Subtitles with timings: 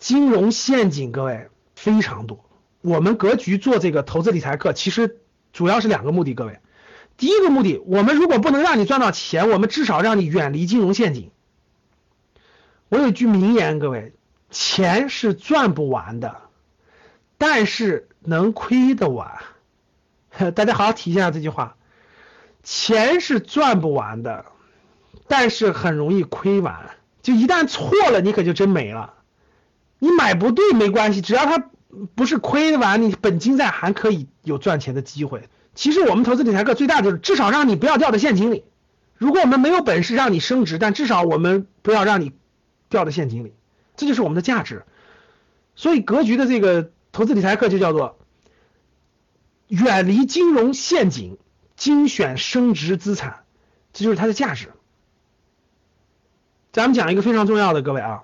[0.00, 2.48] 金融陷阱，各位非常多。
[2.80, 5.20] 我们格局做这个投资理财课，其实
[5.52, 6.58] 主要是两个目的，各位。
[7.18, 11.30] 第一个目的，我们如果不能让你赚到钱，我们至少让你远离金融陷阱。
[12.88, 14.14] 我有句名言，各位，
[14.50, 16.34] 钱是赚不完的，
[17.36, 19.42] 但是能亏得完。
[20.54, 21.76] 大家好好提一下这句话，
[22.62, 24.46] 钱是赚不完的，
[25.28, 26.88] 但是很容易亏完。
[27.20, 29.12] 就一旦错了，你可就真没了。
[30.00, 31.70] 你买不对没关系，只要它
[32.16, 35.48] 不是亏完，你本金在，还可以有赚钱的机会。
[35.76, 38.64] 其实我们投资理财课最大就是至少让你不要掉到陷阱里。
[39.16, 42.32] 如果我们没有本事让你升值，但至少我们不要让你
[42.88, 43.52] 掉到陷阱里，
[43.96, 44.84] 这就是我们的价值。
[45.76, 48.18] 所以格局的这个投资理财课就叫做
[49.68, 51.38] 远离金融陷阱，
[51.76, 53.44] 精选升值资产，
[53.92, 54.70] 这就是它的价值。
[56.72, 58.22] 咱们讲一个非常重要的，各位啊，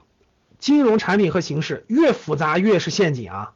[0.58, 3.54] 金融产品和形式越复杂越是陷阱啊，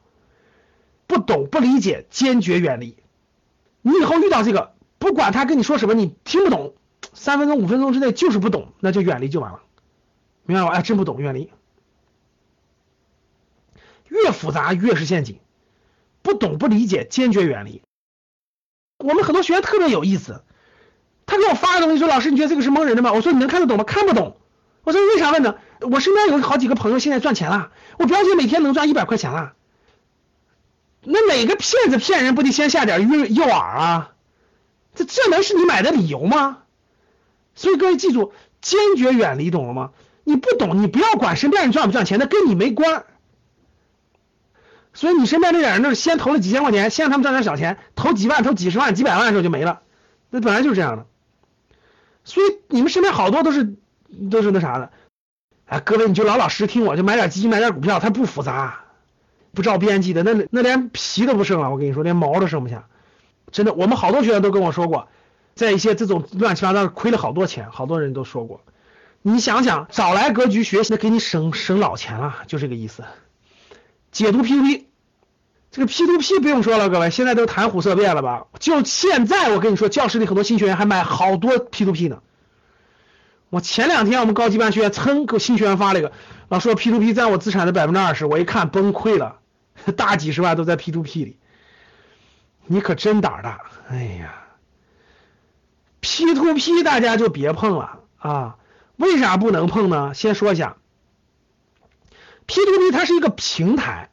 [1.07, 2.97] 不懂不理解，坚决远离。
[3.83, 6.75] 你以后遇到这个，不管他跟你说什么，你听不懂，
[7.15, 9.61] 三分钟、五分钟之内就是不懂，那就远离就完了，
[10.45, 10.71] 明白吗？
[10.71, 11.51] 哎，真不懂，远离。
[14.09, 15.39] 越复杂越是陷阱，
[16.23, 17.83] 不懂不理解，坚决远离。
[18.99, 20.45] 我们很多学员特别有意思，
[21.27, 23.85] 他给我发个东西说：“老师，你觉得这个是蒙人的吗？”我说：“你能看得懂吗？
[23.85, 24.37] 看不懂。”
[24.85, 25.57] 我说：“为啥问呢？
[25.81, 29.53] 我身边有好几个朋友现在赚钱了，我表姐每天能赚一百块钱了。”
[31.03, 34.13] 那哪个骗子骗人不得先下点诱诱饵啊？
[34.95, 36.59] 这这能是你买的理由吗？
[37.55, 39.93] 所以各位记住，坚决远离，懂了吗？
[40.25, 43.05] 你不懂，你不要管身边人赚不赚钱，那跟你没关。
[44.93, 49.81] 所以你身边这点人，都是先投了几千块钱，先让他们赚点小钱，投几万、投几十万、几百万的时候就没了。
[50.29, 51.07] 那本来就是这样的。
[52.25, 53.77] 所以你们身边好多都是
[54.31, 54.91] 都是那啥的。
[55.67, 58.81] 哎，各位你就老老实听我，就买点基金，买点股票，它不复杂。
[59.53, 61.71] 不照边际的，那那连皮都不剩了。
[61.71, 62.87] 我跟你说，连毛都剩不下。
[63.51, 65.09] 真的，我们好多学员都跟我说过，
[65.57, 68.61] 在一些这种乱七八糟的亏了好多钱，好多人都说过。
[69.23, 73.03] 你想想，早来格局学习，那给你省省老钱了，就这个意思。
[74.13, 74.87] 解读 P to P，
[75.73, 78.47] 这个 P to P 不用说了，各位现在都谈虎色变了吧？
[78.61, 82.23] 就现在，我跟你说，教室里很多新学员还买好多 P to P 呢。
[83.51, 86.13] 我前两天我们高级班学员噌给新学员发了一个，
[86.49, 89.37] 老师 P to P 占我资产的百分之二十，我一看崩溃了。
[89.97, 91.39] 大几十万都在 P to P 里，
[92.67, 93.61] 你可真胆大！
[93.89, 94.35] 哎呀
[96.01, 98.57] ，P to P 大家就别碰了啊！
[98.97, 100.13] 为啥不能碰呢？
[100.13, 100.77] 先说一下
[102.47, 104.11] ，P to P 它是一个平台，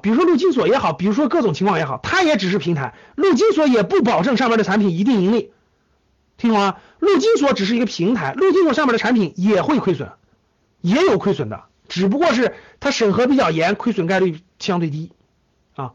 [0.00, 2.94] 比如说陆金所也好，比如说各种情况也好，它也只是平台。
[3.16, 5.52] 陆金所也不保证上面的产品一定盈利，
[6.36, 6.76] 听懂吗？
[6.98, 10.12] 陆金所只是一个平台，陆金所上面的产品也会亏损，
[10.80, 11.64] 也有亏损的。
[11.88, 15.12] 只不过是它审核比较严，亏损概率相对低
[15.76, 15.92] 啊。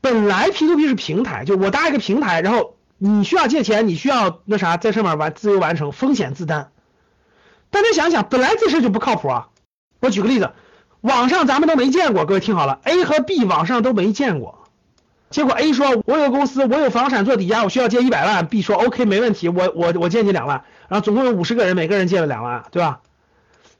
[0.00, 6.72] 本来 P to P 是平台，就我搭一个平台，然后你需要借钱，你需要那啥在上面完自由完成，风险自担。
[7.70, 9.48] 大家想想，本来这事就不靠谱啊。
[10.00, 10.52] 我举个例子，
[11.00, 14.55] 网上咱们都没见过，各位听好了，A 和 B 网上都没见过。
[15.30, 18.46] 结果 A 说，我有公司，我有房产做抵押，我需要借一百万。
[18.46, 23.00] B 说 OK 没问题，我我我借你两万，然后总共有五十个人，每个人借了两万，对吧？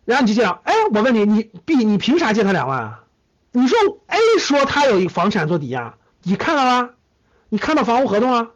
[0.05, 3.01] 然后你就这样，哎，我问你，你 B 你凭啥借他两万啊？
[3.53, 6.91] 你说 A 说他有一房产做抵押，你看到了？
[7.49, 8.49] 你看到房屋合同了？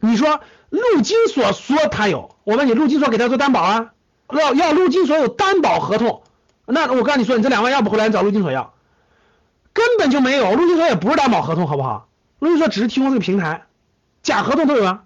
[0.00, 3.90] 你说陆金所说他有，我问你，陆金所给他做担保啊？
[4.32, 6.22] 要要陆金所有担保合同，
[6.66, 8.72] 那我告诉你说，你这两万要不回来，你找陆金所要，
[9.74, 12.08] 根本就没有，陆金所也不是担保合同，好不好？
[12.38, 13.66] 陆金所只是提供这个平台，
[14.22, 15.02] 假合同都有啊。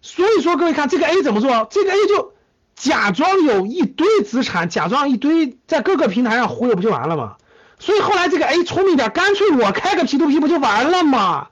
[0.00, 1.68] 所以说，各位看这个 A 怎么做？
[1.70, 2.32] 这个 A 就。
[2.74, 7.36] 假装有一堆资产，假装一堆在各个平台上忽悠不就完了吗？
[7.78, 11.48] 所以后来这个 A 聪明点，干脆我开个 P to P 不就完了吗？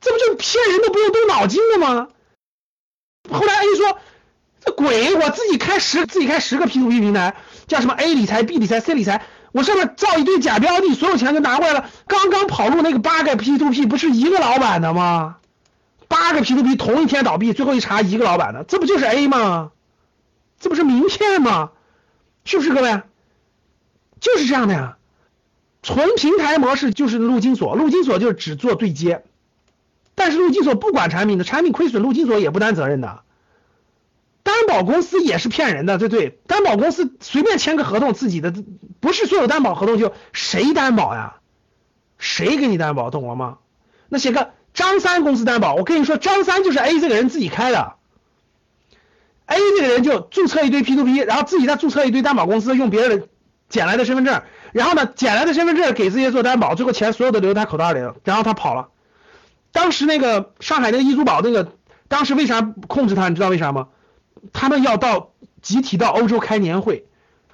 [0.00, 2.08] 这不就骗人都不用动脑筋的吗？
[3.30, 3.98] 后来 A 说
[4.64, 7.34] ：“这鬼，我自己开十自己开十个 P to P 平台，
[7.66, 9.26] 叫什么 A 理财、B 理财、C 理财，
[9.58, 11.90] 我上面造一堆假标的，所有钱都拿过来了。
[12.06, 15.38] 刚刚跑路那个八个 P to P 不是一个老板的吗？
[16.06, 19.72] 八个 P to P 同一天倒闭，最后一查一个老板的，这不就是 A 吗？”
[20.60, 21.70] 这不是名片吗？
[22.44, 23.02] 是不是各位？
[24.20, 24.96] 就是这样的呀。
[25.82, 29.24] 纯平台模式就是陆金所，陆金所就是只做对接，
[30.14, 33.22] 但是陆金所不管产品的，产品亏损，陆金所也不担责任的。
[34.42, 36.38] 担保公司也是骗人的，对对？
[36.46, 38.52] 担保公司随便签个合同，自己的
[39.00, 41.36] 不是所有担保合同就谁担保呀？
[42.18, 43.10] 谁给你担保？
[43.10, 43.58] 懂了吗？
[44.08, 47.94] 那写个张三公司担保，我跟你说，张三就是 A 这个人自己开的。
[49.46, 53.28] A 这个人就注册一堆 P to P，然后自己再注册一堆担保公司，用别人的
[53.68, 54.42] 捡来的身份证，
[54.72, 58.88] 然后呢，捡来的身份证给自己做担保，最后钱所有的留在他口袋里了，然后他跑了。
[59.72, 61.72] 当时那个上海那个易租宝那个，
[62.08, 63.28] 当时为啥控制他？
[63.28, 63.88] 你知道为啥吗？
[64.52, 65.30] 他们要到
[65.62, 67.06] 集体到欧洲开年会，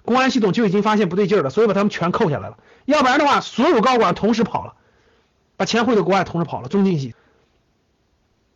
[0.05, 2.59] 公安系统就已经发现不对劲了，所以把他们全扣下来了。
[2.85, 4.77] 要不然的话，所有高管同时跑了，
[5.57, 6.69] 把钱汇到国外，同时跑了。
[6.69, 7.15] 中进系。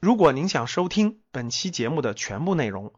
[0.00, 2.92] 如果您想收听本期节目的全部内容，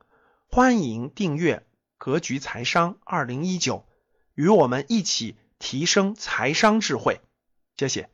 [0.51, 1.57] 欢迎订阅
[1.97, 3.77] 《格局财商二零一九》，
[4.35, 7.21] 与我们一起提升财商智慧。
[7.77, 8.11] 谢谢。